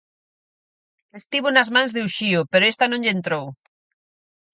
[1.19, 3.45] Estivo nas mans de Uxío pero esta non lle entrou.